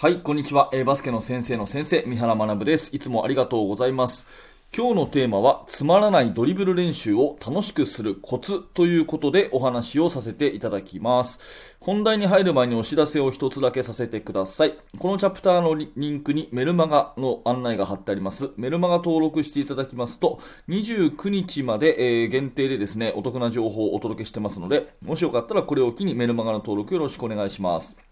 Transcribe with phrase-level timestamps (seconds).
[0.00, 0.70] はい、こんにちは。
[0.72, 2.96] えー、バスケの先生の先生、三原学です。
[2.96, 4.26] いつもありがとうございます。
[4.74, 11.76] 今日のテーマは、つまらないドリブル練習を楽しくするコツということでお話をさせていただきます。
[11.80, 14.78] 本題に入る前にお知らせを一つだけさせてください。
[14.98, 18.52] このチャプターのリンクにメルマガの案内が貼ってあります。
[18.56, 20.40] メルマガ登録していただきますと、
[20.70, 28.09] 29日まで、えー、限定でですね、お得な情報をお届けしてますので、もしよかったらこれを機にメルマガの登録よろしくお願いします。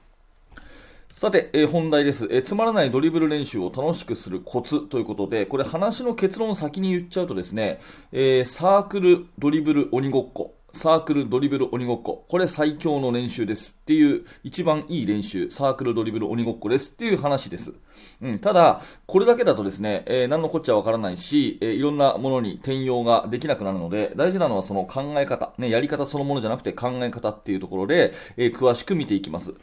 [1.12, 7.80] さて、えー、本題です、えー、つまらないドリブル練習を楽しくするコツということで、これ話の結論を先に言っちゃうとですね、
[8.12, 17.74] えー、サークルドリブル鬼ごっこ、サークルドリブル鬼ごっこ、これ最強の練習ですっていう一番いい練習、サークルドリブル鬼ごっこですっていう話です。
[18.22, 29.54] うん、ただ、これだけだとですね、えー、何のこっちゃわからないし、えー、いろんなものに転用ができなくなるので、大事なのはその考え方、ね、やり方そのものじゃなくて考え方っていうところで、えー、詳しく見ていきます。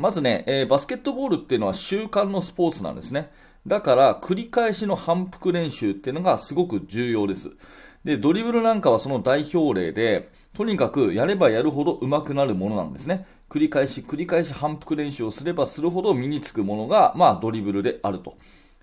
[0.00, 3.30] まずね、えー、バスケットボールっていうのは習慣のスポーツなんですね。
[3.66, 7.56] だから、繰り返しの反復練習っていうのがすごく重要です。
[8.04, 13.26] で、ドリブルなんかはその代表例で、とにかくやればやるほど上手くなるものなんですね。
[13.48, 18.36] 繰り返し繰り返し反復練習をすればするほど身につくものが、まあドリブルであると。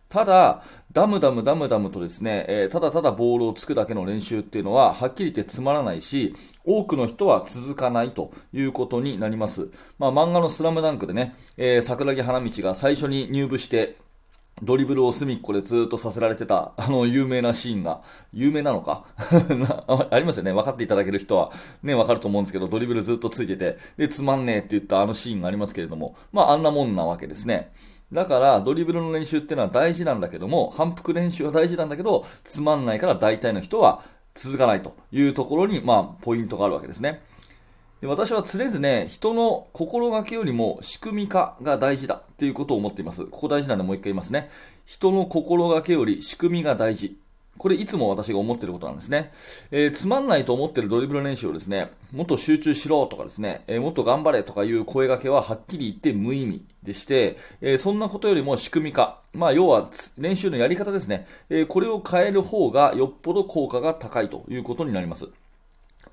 [0.09, 0.63] ただ、
[0.93, 6.33] ダムダムダムダムとですね、えー、ただただボールをつくだけの練習っていうのは、はっきり言ってつまらないし、
[6.65, 9.69] 多くの人は続かないということになります。
[9.99, 13.97] まあ、漫画のスラムダンクでね、えー、桜木花道が最初に入部して、
[14.63, 18.01] ドリブルを隅っこでずっとさせられてた、あの、有名なシーンが、
[18.33, 19.05] 有名なのか？
[20.09, 20.51] ありますよね。
[20.51, 21.51] 分かっていただける人は、
[21.83, 27.71] ね、分かると思うんですけど、ドリブルずっとついてて、で、つまんねえって言ったあのシーンがありますけれども、まあ、あんなもんなわけですね。
[28.11, 34.01] だから、ドリブルの練習っていうのは大事なんだけども、反復練習は大事なんだけど、つまんないから大体の人は
[34.33, 37.21] 続かないというところに、まあ、ポイントがあるわけですね。
[37.99, 43.25] で私は常々ね、人の心がけよりも仕組み化が大事だっていうことを思っています。
[43.25, 44.49] ここ大事なんでもう一回言いますね。
[44.85, 47.19] 人の心がけより仕組みが大事。
[47.57, 49.31] これいつも私が思ってることなんですね。
[49.71, 59.21] えー、つまんないと思ってるドリブル練習をですね、もっと集中しろとかですね、えー、もっと頑張れとかいう声掛けははっきり言って無意味でして、えー、そんなことよりも仕組み化。
[59.33, 61.27] まあ、要は練習のやり方ですね。
[61.49, 65.27] えこれを変える方がよっぽど効果が高いということになります。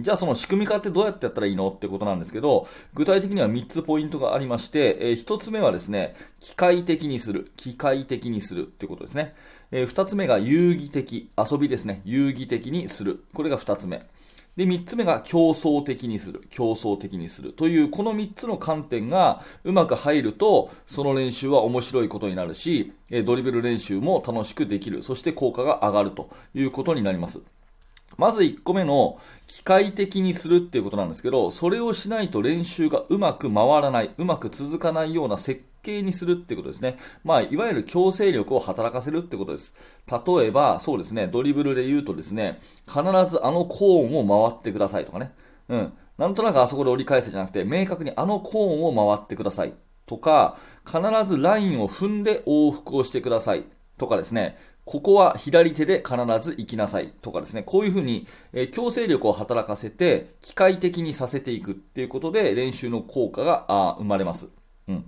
[0.00, 7.52] じゃあその仕組み化ってどうやってやったらいいのってことなんですけど、具体的には3つポイントがありまして、えー、1つ目はですね、機械的にする。
[7.56, 9.34] 機械的にするってことですね。
[9.76, 11.30] えー、2つ目が遊戯的。
[11.36, 12.00] 遊びですね。
[12.04, 13.24] 遊戯的にする。
[13.34, 14.06] これが2つ目。
[14.56, 16.46] で、3つ目が競争的にする。
[16.48, 17.52] 競争的にする。
[17.52, 22.92] という、この3つの観点がうまく入ると、その練習は面白いことになるし、
[23.24, 25.02] ドリブル練習も楽しくできる。
[25.02, 27.42] そして効果が上がるということになります。
[28.16, 36.96] まず1個目の機械的にするっていうことなんですけど、それをしないと練習がうまく回らない、うまく続かないような設計にするってことですね。
[37.22, 39.76] まあ、いわゆる強制力を働かせるってことです。
[40.10, 45.32] 例えば、そうですね、ドリブルで言うとですね、必ずあのコーンを回ってくださいとかね。
[45.68, 45.92] うん。
[46.18, 49.74] なんとなくあそこで折り返せじゃなくて、明確にあのコーンを回ってください。
[50.06, 53.64] とか、必ずラインを踏んで往復をしてください。
[53.98, 64.50] とかですね、ここは左手で必ず行きなさいとかですね、こういうふうに、え強制力を働かせて、機械的にさせていくっていうことで練習の効果が生まれます。
[64.88, 65.04] うん。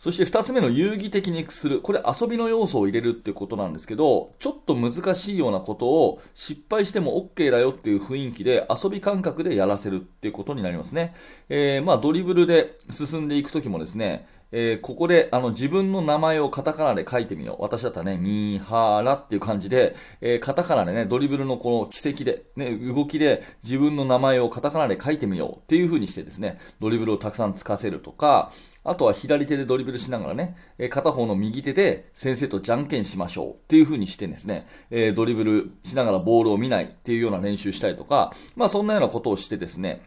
[0.00, 1.82] そして二つ目の遊戯的にする。
[1.82, 11.14] これ遊びの要素を入れるってことなんですけど、ちょっと難しいようなことを失敗しても OK だよっていう雰囲気で遊び感覚でやらせるっていうことになりますね。
[11.50, 17.62] えー、まあドリブルで進んでいくときもですね、えー、ここで、あの、自分の名前をカタカナで書いてみよう。
[17.62, 28.50] 私だったらね、ミーハーラっていう感じで、えー、カタカナでね、ドリブルのこの奇跡で、ね、動きで自分の名前をカタカナで書いてみようっていう風にしてですね、ドリブルをたくさんつかせるとか、
[28.82, 40.02] あとは左手でドリブルしながらね、え片方の右手で先生とじゃんけんしましょうっていう風にしてですね、えドリブルしながらボールを見ないっていうような練習したりとか、まあそんなようなことをしてですね、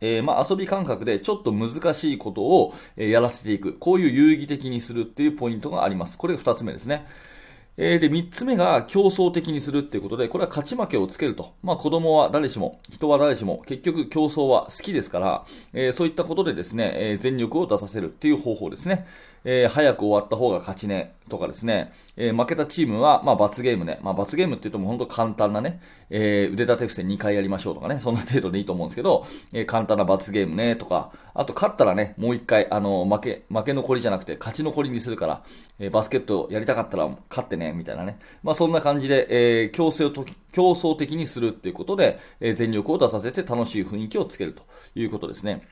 [0.00, 3.74] えー、まあ、遊び感覚でちょっと難しいことを、やらせていく。
[3.74, 6.18] こういう遊戯的にするっていうポイントがあります。
[6.18, 7.06] これが二つ目ですね。
[7.76, 11.54] えー、で、三つ目が競争的にするっていうことで、これは勝ち負けをつけると。
[11.62, 19.06] まあ子供は誰しも、人は誰しも、結局競争は好きですから、えー、そういったことでですね、え、全力を出させるっていう方法ですね。
[19.44, 23.98] えー、早く終わった方が勝ちね、とかですね、えー、負けたチームは、まあ、罰ゲームね。
[24.02, 35.42] まあ、罰ゲームって言うとも本当簡単なね、えー、腕立て伏せ2回やりましょうとかね、そんな程度でいいと思うんですけど、え、簡単な罰ゲームね、とか、あと勝ったらね、もう1回、あの、負け、負け残りじゃなくて勝ち残りにするから、
[35.78, 38.18] え、バスケットやりたかったら勝ってね、みたいなね。
[38.42, 44.62] まあ、そんな感じで、えー、強制をと競争的にするっていうことで、え、全力を出させて楽しい雰囲気をつけると
[44.94, 45.62] いうことですね。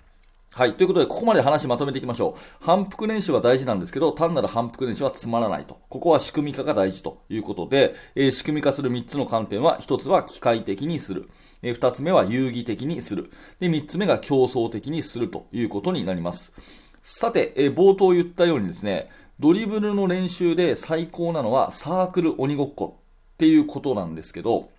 [0.50, 0.74] はい。
[0.74, 2.64] ということで、ここまで話まとめていきましょう。
[2.64, 5.78] 反復練習は大事なんですけど、単なる反復練習はつまらないと。
[5.88, 11.28] ここは仕組み化が大事ということで、えー、仕組み化する3つの観点は、1つは機械的にする。
[11.62, 13.30] えー、2つ目は遊戯的にする。
[13.60, 16.54] で、3つ目が競争的にするということになります。
[17.02, 22.98] さて、えー、冒頭言ったようにですね、ドリブルの練習で最高なのはサークル鬼ごっこ
[23.34, 24.70] っていうことなんですけど、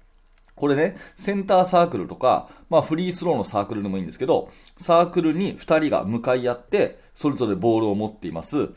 [0.59, 8.69] これね、センターサークルとか、まあフリースローのサークルでもいいんですけど、サークルに2人が向かい合って、それぞれボールを持っています。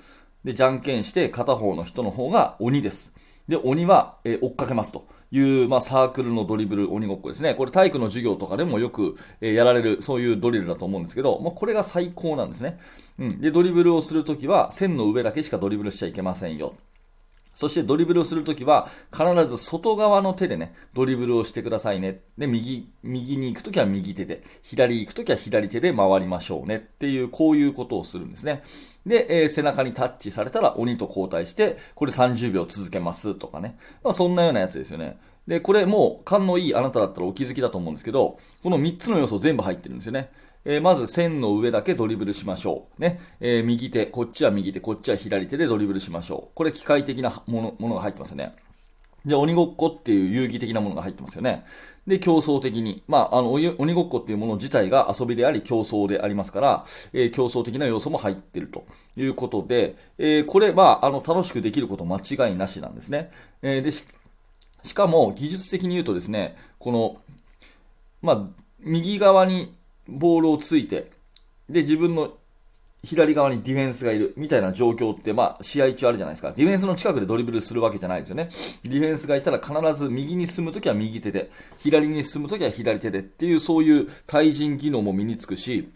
[0.44, 3.14] で、じゃんけんして片方の人の方が鬼です。
[3.48, 7.54] で、鬼は、え追っかけますという、まあ、サークルのドリブル鬼ごっこですね。
[7.54, 12.78] これ体育の授業とかでもよく、えやられる、そういうドリルだと思うんですけど、もうこれが最高なんですね。
[13.18, 13.40] うん。
[13.40, 16.74] で、ドリブルをするときは、線の上だけしかドリブルしちゃいけませんよ。
[17.54, 22.20] そしてドリブルをするときは、必ず外側の手でね、ドリブルをしてくださいね。
[22.38, 26.76] で、右、右に行くときは右手で、左行くときは左手で回りましょうね。
[26.76, 28.62] っていう、こういうことをするんですね。
[29.06, 33.76] で、えー、背中にタッチされたら鬼と交代して、これ30秒続けますとかね。
[34.02, 35.18] まあ、そんなようなやつですよね。
[35.46, 40.30] で、これもう勘のいいあなただったらお気づきだと思うんですけど、この3つの要素全部入ってるんですよね。
[40.64, 43.00] えー、まず線の上だけドリブルしましょう。
[43.00, 43.20] ね。
[43.40, 46.54] えー、右手、こっちは右手、こっちは左手でドリブルしましょう。
[46.54, 48.54] これ機械的なものものが入ってますよね。
[49.24, 51.64] で、鬼ごっこっていう遊戯的なものが入ってますよね。
[52.06, 53.04] で、競争的に。
[53.06, 58.84] まあ、あの、鬼ごっこっていうもの自体が遊びであり競争でありますから、えー、競争的な要素も入ってると
[59.16, 63.30] いうことで、えー、これは、あの、楽しくできること間違いなしなんですね。
[63.62, 64.04] えー、でし、
[64.82, 67.16] しかも、技術的に言うとですね、この、
[68.20, 68.46] まあ、
[68.80, 69.72] 右側に
[70.08, 71.10] ボールをついて、
[71.68, 72.34] で、自分の
[73.04, 76.52] 左側にディフェンスがいるみたいな状況って、まあ、試合中あるじゃないですか。
[76.52, 78.48] ディフェンスの近くでドリブルするわけじゃないですよね。
[78.84, 85.92] ディフェンスがいたら必ず右に進むときは右手で、左に進むときは左手でっていう、そういう対人技能も身につくし、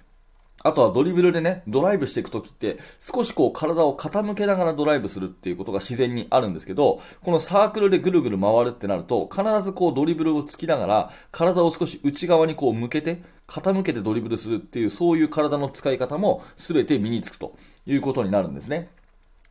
[0.65, 17.57] あとはドリブルでね、ドライブしていくときって、少しこう体を傾けながらドライブするっていうことが自然にあるんですけど、このサークルでぐるぐる回るってなると、必ずこうドリブルをつきながら、体を少し内側にこう向けて、傾けてドリブルするっていう、そういう体の使い方も全て身につくと
[17.87, 18.89] いうことになるんですね。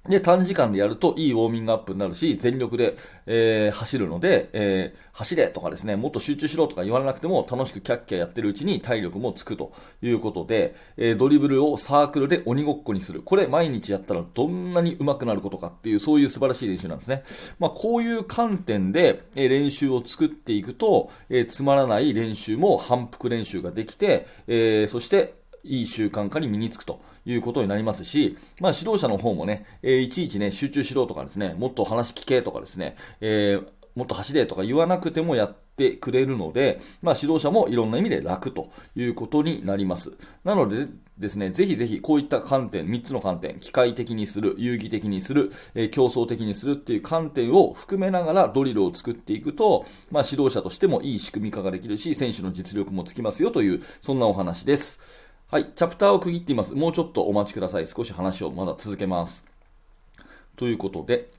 [0.07, 9.73] で、短時間でやるといいウォーミングアップになるし、全力で、えー、走るので、えー、走れとかですね、もっと集中しろとか言わなくても楽しくキャッキャやってるうちに体力もつくと
[10.03, 13.21] いうことで、えー、ドリブルをサークルで鬼ごっこにする。
[13.21, 17.23] これ毎日やったらどんなに上手くなることかっていう、そういう素晴らしい練習なんですね。
[17.57, 25.33] まあ、こういう観点で、え練習を作っていくと、えつまらない練習も反復練習ができて、えそして、
[25.65, 40.17] いい習慣化に身につくということになりますし、まあ指導者の方もね、えー、いちいちね、集中しろとかですね、もっと話聞けとかですね、えー、もっと走れとか言わなくてもやってくれるので、まあ指導者もいろんな意味で楽ということになります。
[40.43, 40.87] なので
[41.17, 55.01] ですね、ぜひぜひこういった観点、3つの観点、機械的にする、遊戯的にする、えー、競争的にするっていう観点を含めながらドリルを作っていくと、まあ指導者としてもいい仕組み化ができるし、選手の実力もつきますよという、そんなお話です。
[55.55, 56.75] はい、チャプターを区切っています。
[56.75, 57.87] もうちょっとお待ちください。
[57.87, 59.45] 少し話をまだ続けます。
[60.57, 61.29] ということで、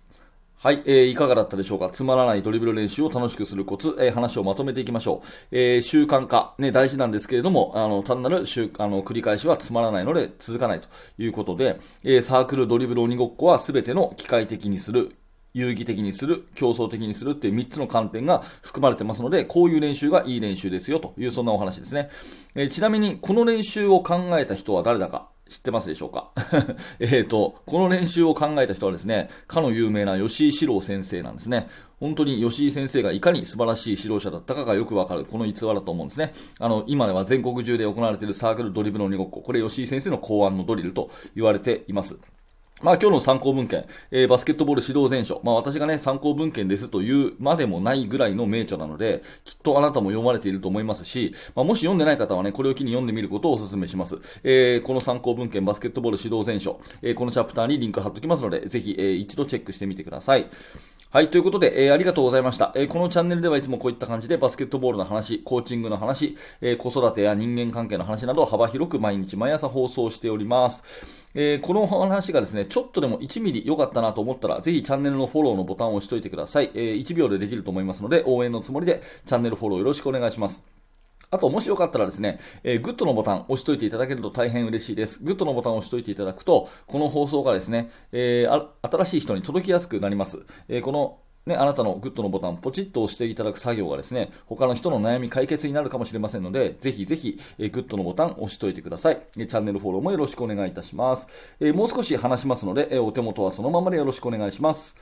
[0.57, 5.27] はい、えー、いかがだったでしょうかつまらないドリブル練習を楽しくするコツ、えー、話をまとめていきましょう。
[5.51, 15.15] えー、習慣化、ね、大事なんですけれども、あの、単なる習、あの、繰り返しはつまらないので続かないということで、えー、サークルドリブル鬼ごっこは全ての機械的にする、
[15.57, 22.11] 有義的にする、競争的にするっていう3つの観点が含まれてますので、こういう練習がいい練習ですよという、そんなお話ですね。
[22.55, 26.31] えー、ちなみに、この練習を考えた人は誰だか知ってますでしょうか？
[27.01, 31.69] えっと、この練習を考えた人はですね、かの有名な吉井史郎先生なんですね。
[32.01, 36.35] 本当に吉井先生がいかに素晴らしい指導者だったかがよくわかる、この逸話だと思うんですね。
[36.59, 42.21] あの、今では全国中で行われているサークルドリブルの鬼ごっこ、これ吉井先生の考案のドリルと言われています。
[42.83, 45.41] まあ今日の参考文献、えー、バスケットボール指導全書。
[45.43, 54.19] まあ私がね、参考文献ですというまでもないぐらいの名著なので、きっとあなたも読まれていると思いますし、まあもし読んでない方はね、これを機に読んでみることをお勧めします。
[54.45, 60.45] えー、この参考文献、バスケットボール指導全書、えー、このチャプターにリンク貼っておきますので、ぜひ、えー、一度チェックしてみてください。
[61.17, 70.85] はい、ということで、えー、ありがとうございました、えー、このチャンネルではいつもこういった感じでバスケットボールの話、コーチングの話、えー、子育てや人間関係の話など幅広く毎日毎朝放送しております。
[71.35, 76.71] えこの話がですね、ちょっとでも1ミリ良かったなと思ったら、ぜひチャンネルのフォローのボタンを押しといてください。
[76.75, 80.76] え1秒でできると思いますので、応援のつもりでチャンネルフォローよろしくお願いします。
[81.31, 85.23] あと、もしよかったらですね、えー、グッドのボタン押しといていただけると大変嬉しいです。
[85.25, 90.47] グッドのボタンを押しといていただくと、この放送がですね、えー、新しい人に届きやすくなります。
[90.69, 99.21] えー、このね、あなたのグッドのボタンをポチッと押していただく作業がですね、他の人の悩み解決になるかもしれませんので、ぜひぜひ、えグッドのボタン押しといてください。
[99.35, 101.29] チャンネルフォローもよろしくお願いいたします。
[101.61, 104.97] えもう少し話しますので、えお手元はそのままでよろしくお願いします。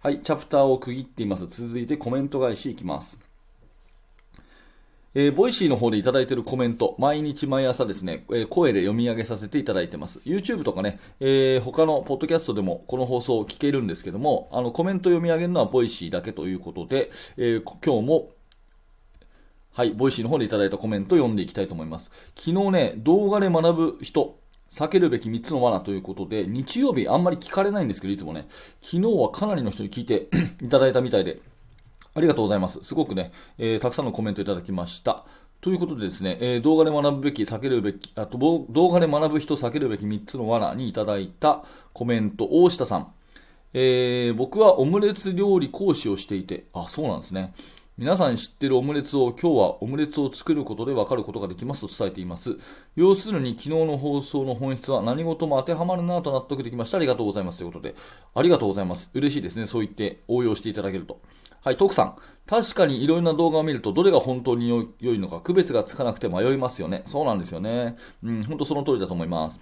[0.00, 1.46] はい、チャプターを区切っています。
[1.46, 3.27] 続いてコメント返しいきます。
[5.14, 10.20] えー、 Voicy の方でいただいているコメント、毎日毎朝ですね、えー、声で読み上げさせていただいてます。
[10.26, 18.30] YouTube とかね、えー、他のポッドキャストでもこの放送を聞けるんですけども、あの、コメント読み上げるのは Voicy だけということで、え、今日も
[19.78, 22.10] はい、 Voicy の方でいただいたコメントを読んでいきたいと思います。
[22.36, 24.36] 昨日ね、動画で学ぶ人、
[24.72, 28.48] 避けるべき3つの罠ということで、日曜日あんまり聞かれないんですけど、いつもね、
[28.80, 30.26] 昨日はかなりの人に聞いて
[30.60, 31.38] いただいたみたいで、
[32.18, 32.82] ありがとうございます。
[32.82, 35.24] すごくね、えー、たくさんのコメントいただきました。
[35.60, 38.38] ということでですね、えー、動画で学ぶべき、避けるべき、あと
[38.70, 43.12] 動画で学ぶ人、避けるべき3つの罠にいただいたコメント、大下さん。
[43.72, 47.54] えー、僕はオムレツ料理講師をしていて、あ、そうなんですね。
[47.98, 52.56] 皆さん知ってるオムレツを今日はオムレツを作ることで分かることができますと伝えています。
[52.94, 56.98] 要するに昨日の放送の本質は何事も当てはまるなと納得できました。
[56.98, 57.96] ありがとうございますということで。
[58.36, 59.10] ありがとうございます。
[59.14, 59.66] 嬉しいですね。
[59.66, 61.20] そう言って応用していただけると。
[61.60, 62.16] はい、徳さん。
[62.46, 64.68] 確かにいろいろな動画を見ると、どれが本当に
[65.00, 67.02] 良いのか区別がつかなくて迷いますよね。
[67.04, 67.96] そうなんですよね。
[68.22, 69.58] うん、本当その通りだと思います。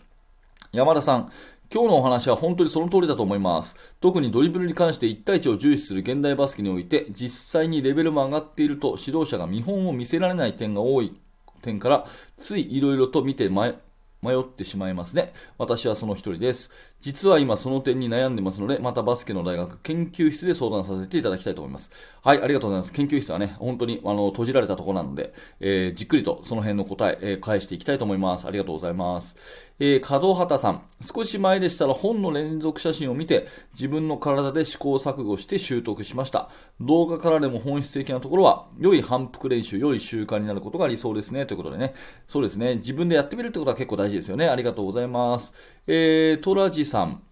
[0.72, 1.30] 山田さん。
[1.72, 3.76] 今日のお話は本当にその通りだと思います。
[4.00, 11.18] 特にドリブルに関して1対1を重視する現代バスケにおいて、実際にレベルも上がっていると指導者が見本を見せられない点が多い
[11.62, 12.06] 点から、
[12.38, 15.32] つい色々と見て迷ってしまいますね。
[15.58, 16.72] 私はその一人です。
[17.00, 21.92] 実は今その点に悩んでますので、またバスケの大学研究室で相談させていただきたいと思います。
[22.22, 22.92] はい、ありがとうございます。
[22.92, 28.46] 研究室はね、本当にあの閉じられたところなので、えー、じっくりとその辺の答え、えー、返していきたいと思います。
[28.48, 29.36] ありがとうございます。
[29.78, 30.82] えー、門畑さん。
[31.02, 36.48] 少し前でしたら本の連続写真を見て、自分の体で試行錯誤して習得しました。
[36.80, 41.44] 動画からでも本質的なところは、良い反復練習、良い習慣になることが理想ですね。
[41.44, 41.94] ということでね。
[42.26, 42.76] そうですね。
[42.76, 44.48] 自分でやってみるってことは結構大事ですよね。
[44.48, 45.54] ありがとうございます。
[45.88, 47.22] えー、トラジさん。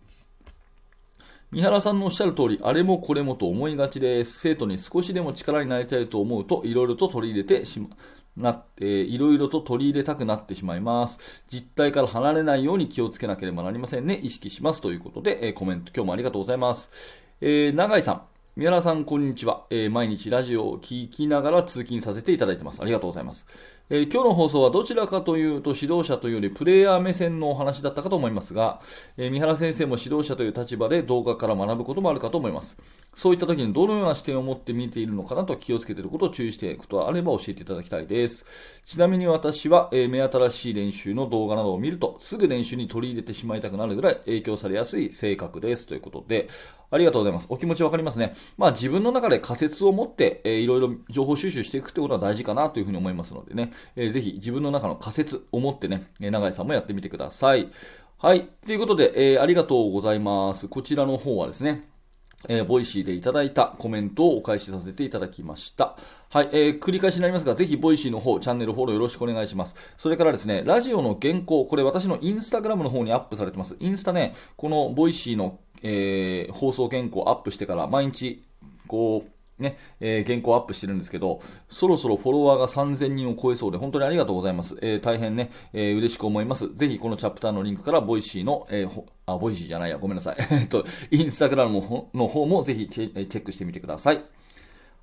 [1.50, 4.38] 三原さんのおっしゃる通り、あれもこれもと思いがちです。
[4.38, 7.88] 生徒に少しでも力になりたいと思うと、いろいろと取り入れてしま、
[8.37, 11.18] な、えー、いろいろと取り入れたくなってしまいます。
[11.49, 14.20] 実態から離れないように気をつけなければなりませんね。
[14.23, 14.80] 意識します。
[14.80, 16.92] ということで、えー、コメント今日もありがとうございます。
[17.40, 18.23] えー、長井さん。
[18.56, 22.80] 三原さん、こんにちは、えー、毎日ラジオを聞きながら通勤させていただいてます。
[22.80, 23.49] ありがとうございます。
[23.91, 28.81] えー、今日の放送はどちらかというと指導者というよりプレイヤー目線のお話だったかと思いますが、
[29.19, 32.81] えー、三原先生も指導者という立場で動画から学ぶこともあるかと思います。
[33.14, 38.47] そういった時にどのような視点を持って見ているのかなと気をつけていることを注意していくことがあれば教えていただきたいです。
[38.85, 46.49] ちなみに私は、えー、目新しい練習の動画などを見るとすぐ練習に取り入れてしまいたくなるぐらい影響されやすい性格ですということで、
[46.90, 47.47] ありがとうございます。
[47.49, 48.35] お気持ちわかりますね。
[48.56, 57.68] まあ自分の中で仮説を持って、えー、いろいろ情報収集していくってことは大事かなというふうに思いますのでね、えー、ぜひ自分の中の仮説を持ってね、え長井さんもやってみてください。
[58.18, 58.49] はい。
[58.66, 60.68] ということで、えー、ありがとうございます。
[60.68, 61.93] こちらの方はですね、
[62.48, 65.96] えー、 Voicy でいただいたコメントをお返しさせていただきました。
[66.30, 69.76] はい、えー、繰り返しになりますが、ぜひ、 Voicy の方、チャンネルフォローよろしくお願いします。
[69.96, 73.76] それからですね、ラジオの原稿、これ私のインスタグラムの方にアップされてます。
[73.78, 78.42] インスタね、この Voicy の、えー、放送原稿アップしてから毎日、
[78.88, 84.76] こう、ね、えー、原稿アップしてるんですけど、そろそろフォロワーが3000人を超えそうで、本当にありがとうございます。
[84.82, 86.75] えー、大変ね、えー、嬉しく思います。
[86.75, 90.37] ぜひこのチャプターのリンクから、 Voicy の、えー、あ、 Voicy じゃないや、ごめんなさい。
[90.50, 91.82] えっと、インスタグラム
[92.14, 94.23] の方もぜひチェックしてみてください。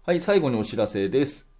[0.03, 1.50] はい、最後にお知らせです。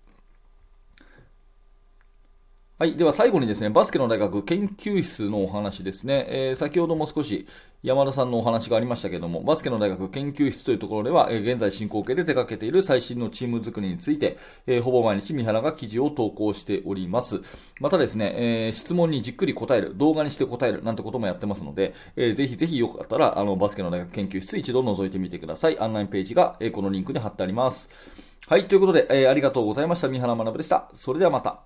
[2.82, 2.96] はい。
[2.96, 6.26] では最後にですね、バスケの大学研究室のお話ですね。
[6.30, 7.46] えー、先ほども少し
[7.84, 14.36] 山田さんのお話がありましたけども、バスケの大学研究室というところでは、えー、現在進行形で手掛けている最新のチーム作りについて、
[14.66, 17.42] えー、ほぼ毎日三原が記事を投稿しております。
[17.80, 25.78] またですね、えー、質問にじっくり答える、動画にして答えるなんてこともやってますので、えー、ぜひぜひよかったら、あの、バスケの大学研究室一度覗いてみてください。
[25.78, 27.92] 案内ページが、えー、このリンクに貼ってあります。
[28.48, 28.68] はい。
[28.68, 30.08] ということで、えー、ありがとうございました。
[30.08, 30.90] 三原学でした。
[30.96, 31.62] それではまた。